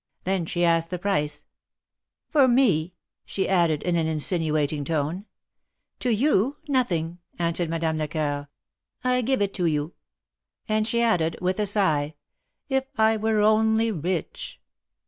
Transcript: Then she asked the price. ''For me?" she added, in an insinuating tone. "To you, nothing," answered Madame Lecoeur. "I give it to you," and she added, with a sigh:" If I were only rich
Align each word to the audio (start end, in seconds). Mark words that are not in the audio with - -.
Then 0.23 0.47
she 0.47 0.65
asked 0.65 0.89
the 0.89 0.97
price. 0.97 1.43
''For 2.33 2.51
me?" 2.51 2.95
she 3.23 3.47
added, 3.47 3.83
in 3.83 3.95
an 3.95 4.07
insinuating 4.07 4.83
tone. 4.83 5.25
"To 5.99 6.09
you, 6.11 6.57
nothing," 6.67 7.19
answered 7.37 7.69
Madame 7.69 7.97
Lecoeur. 7.99 8.47
"I 9.03 9.21
give 9.21 9.43
it 9.43 9.53
to 9.53 9.67
you," 9.67 9.93
and 10.67 10.87
she 10.87 11.03
added, 11.03 11.37
with 11.39 11.59
a 11.59 11.67
sigh:" 11.67 12.15
If 12.67 12.85
I 12.97 13.15
were 13.15 13.41
only 13.41 13.91
rich 13.91 14.59